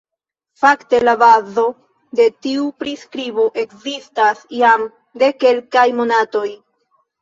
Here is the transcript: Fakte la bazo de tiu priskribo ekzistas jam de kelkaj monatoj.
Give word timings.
Fakte 0.61 1.01
la 1.03 1.13
bazo 1.23 1.65
de 2.21 2.27
tiu 2.47 2.67
priskribo 2.85 3.47
ekzistas 3.67 4.45
jam 4.65 4.91
de 5.25 5.35
kelkaj 5.47 5.89
monatoj. 6.05 6.49